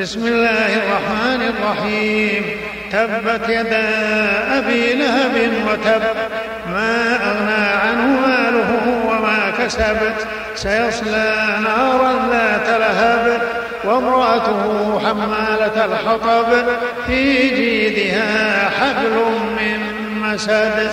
[0.00, 2.44] بسم الله الرحمن الرحيم.
[2.92, 3.88] تبت يدا
[4.58, 6.02] أبي لهب وتب
[6.66, 13.40] ما أغنى عنه ماله وما كسبت سيصلى نارا ذات لهب
[13.84, 16.66] وامرأته حمالة الحطب
[17.06, 19.16] في جيدها حبل
[19.58, 19.80] من
[20.20, 20.90] مسد.